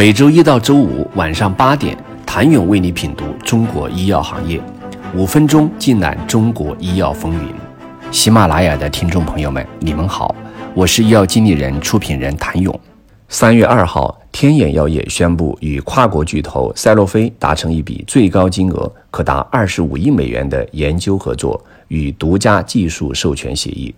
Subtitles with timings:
[0.00, 4.58] 每周一到周五晚上八点，谭勇为你品读中国医药行业，
[5.14, 7.52] 五分钟尽览中国医药风云。
[8.10, 10.34] 喜马拉雅的听众朋友们，你们好，
[10.72, 12.80] 我是医药经理人、出品人谭勇。
[13.28, 23.94] 三月二号，天眼药业宣布与跨国巨头赛诺菲达成一笔最高金额可达二十五亿美元的研究合作与独家技术授权协议。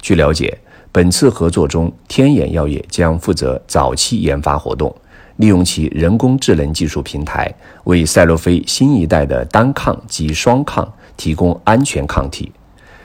[0.00, 0.56] 据了解，
[0.92, 4.94] 本次合作中，天眼药业将负责早期研发活动。
[5.36, 7.52] 利用其人工智能技术平台，
[7.84, 12.52] 为赛诺菲新一代的单抗及双抗提供安全抗体。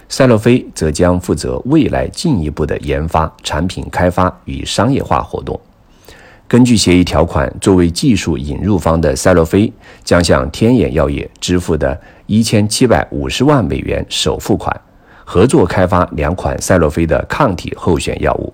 [0.08, 5.60] 赛诺菲则将负责未来进一步的研发、产品开发与商业化活动。
[6.48, 9.72] 根据协议条款，作为技术引入方的赛诺菲
[10.04, 14.80] 将向天眼药业支付的一千七百五十万美元首付款，
[15.24, 18.54] 合作开发两款赛诺菲的抗体候选药物。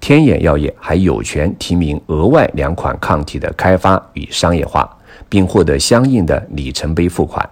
[0.00, 4.88] 天眼药业还有权提名额外两款抗体的开发与商业化，
[5.28, 7.48] 并获得相应的里程碑付款。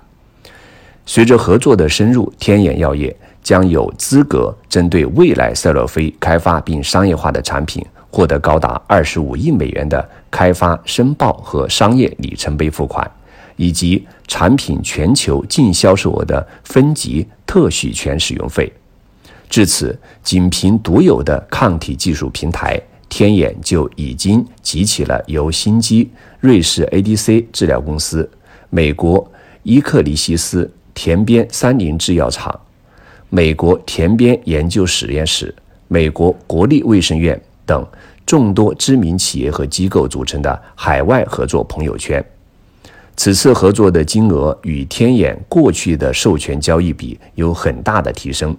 [1.06, 13.10] 随着合作的深入，天眼药业将有资格针对未来赛诺菲开发并商业化的产品，获得高达二十五亿美元的开发申报和商业里程碑付款，
[13.56, 18.72] 以及产品全球净销售额的分级特许权使用费。
[19.54, 22.76] 至此，仅凭独有的抗体技术平台，
[23.08, 26.10] 天眼就已经集齐了由新基、
[26.40, 28.28] 瑞士 ADC 治疗公司、
[28.68, 29.24] 美国
[29.62, 32.52] 伊克里希斯、田边三菱制药厂、
[33.30, 35.54] 美国田边研究实验室、
[35.86, 37.86] 美国国立卫生院等
[38.26, 42.20] 众多知名企业和机构组成的海外合作朋友圈。
[43.16, 48.56] 此次合作的金额与天眼过去的授权交易比有很大的提升。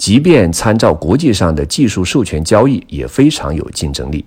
[0.00, 4.24] 即便参照国际上的技术授权交易，也非常有竞争力。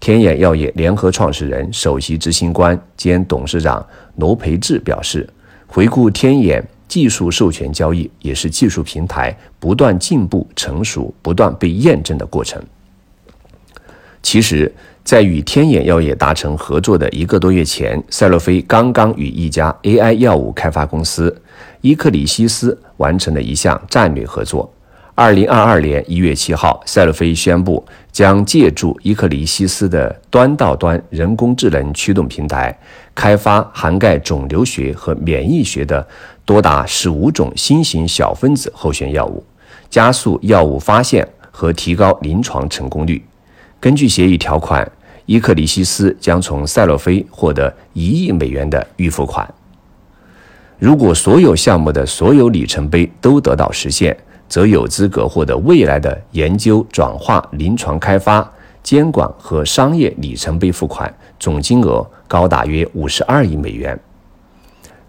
[0.00, 5.24] 天眼药业联合创始人、首席执行官兼董事长罗培志表示
[5.68, 12.60] ：“回顾天眼技术授权交易，也是技术平台不断进步、成熟、不断被验证的过程。”
[14.24, 21.40] 其实，在与天眼药业达成合作的一个多月前，赛诺菲刚刚与一家 AI 药物开发公司
[21.80, 24.68] 伊克里西斯完成了一项战略合作。
[25.14, 32.76] 二零二二年一月七号，赛洛菲宣布将借助伊克里西斯的端到端人工智能驱动平台，
[33.14, 36.06] 开发涵盖肿瘤学和免疫学的
[36.46, 39.44] 多达十五种新型小分子候选药物，
[39.90, 43.22] 加速药物发现和提高临床成功率。
[43.78, 44.90] 根据协议条款，
[45.26, 49.46] 伊克里西斯将从赛洛菲获得一亿美元的预付款。
[50.78, 54.16] 如果所有项目的所有里程碑都得到实现，
[54.52, 58.46] 则有资格获得未来的研究、转化、临床开发、
[58.82, 63.98] 监管和商业里程碑付款，总金额高达约五十二亿美元。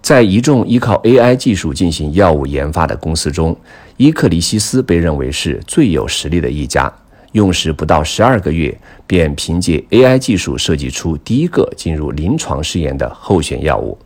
[0.02, 3.54] 在一众依靠 AI 技术进行药物研发的公司中，
[3.98, 6.90] 伊克利西斯被认为是最有实力的一家。
[7.34, 8.74] 用时不到十二个月，
[9.06, 13.98] 便凭借 AI 技术设计出第一个进入临床试验的候选药物。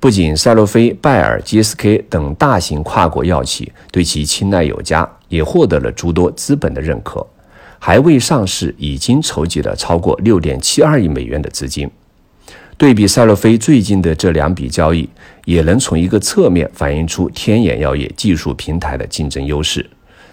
[0.00, 7.24] 不仅赛诺菲、拜耳、GSK 等大型跨国药企对其青睐有加，也获得了诸多资本的认可。
[7.78, 11.90] 还未上市，已经筹集了超过六点七二亿美元的资金。
[12.78, 15.06] 对比赛诺菲最近的这两笔交易，
[15.44, 19.88] 也能从一个侧面反映出天眼药业技术平台的竞争优势。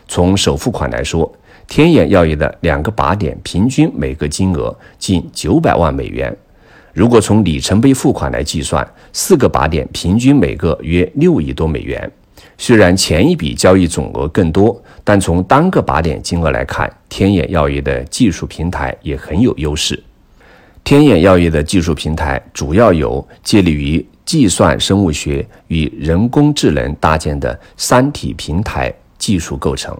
[0.07, 1.29] 从首付款来说，
[1.67, 6.33] 天眼药业的两个靶点平均每个金额近九百万美元。
[6.97, 12.11] 如果从里程碑付款来计算，四个靶点平均每个约六亿多美元。
[12.57, 20.03] 虽然前一笔交易总额更多，但从单个靶点金额来看，天眼药业的技术平台也很有优势。
[20.83, 29.95] 天眼药业的技术平台主要由借力于计算生物学与人工智能搭建的三体平台技术构成。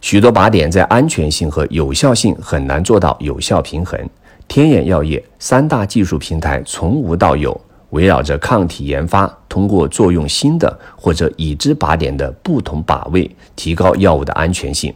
[0.00, 3.98] 许多靶点在安全性和有效性很难做到有效平衡。
[4.48, 7.58] 天眼药业三大技术平台从无到有，
[7.90, 14.92] 围绕着抗体研发，通过作用新的或者已知靶点的不同靶位，提高药物的安全性。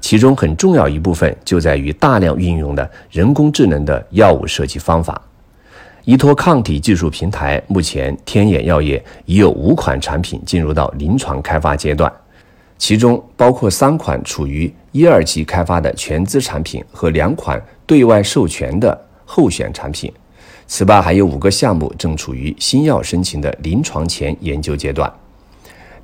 [0.00, 5.20] 其中很重要一部分就在于大量运用的人工智能的药物设计方法。
[6.04, 12.12] 依托抗体技术平台，目前天眼药业已有五款产品进入到临床开发阶段，
[12.82, 17.62] 其中包括三款处于一二级开发的全资产品和两款。
[17.86, 20.12] 对外授权的候选产品，
[20.66, 25.08] 此外还有五个项目正处于新药申请的临床前研究阶段。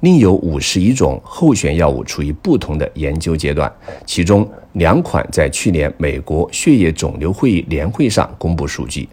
[0.02, 3.72] 另有五十一种候选药物处于不同的研究阶段，
[4.06, 9.08] 其中两款在去年美国血液肿瘤会议年会上公布数据。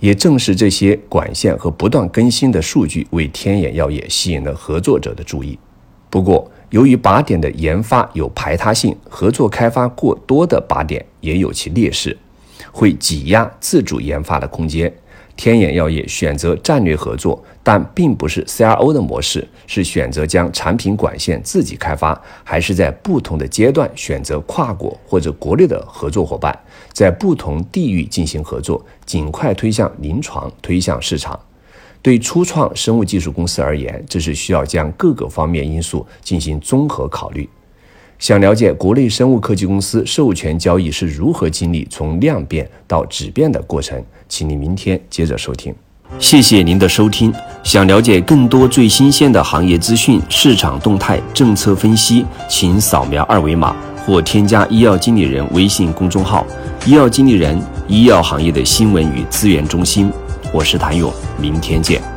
[0.00, 5.58] 也正是这些管线和不断更新的数据，为天眼药业吸引了合作者的注意。
[6.10, 12.16] 不过，由于靶点的研发有排他性，合作开发过多的靶点也有其劣势，
[12.72, 14.92] 会挤压自主研发的空间。
[15.36, 26.58] 天眼药业选择战略合作，但并不是 CRO 的模式，是选择将产品管线自己开发，还是在不同的阶段选择跨国或者国内的合作伙伴，
[26.90, 31.38] 在不同地域进行合作，尽快推向临床、推向市场。
[32.06, 37.48] 对初创生物技术公司而言，这是需要将各个方面因素进行综合考虑。
[38.20, 45.74] 想了解国内生物科技公司授权交易是如何经历从量变到质变的过程，请你明天接着收听。
[46.20, 47.34] 谢谢您的收听。
[47.64, 53.74] 想了解更多最新鲜的行业资讯、市场动态、政策分析，请扫描二维码
[54.06, 56.46] 或添加医药经理人微信公众号
[56.86, 60.08] “医药经理人”——医药行业的新闻与资源中心。
[60.52, 62.15] 我是谭勇，明天见。